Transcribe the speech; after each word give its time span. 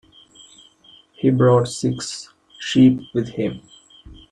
He 1.13 1.29
brought 1.29 1.67
six 1.67 2.33
sheep 2.59 3.01
with 3.13 3.33
him. 3.33 3.61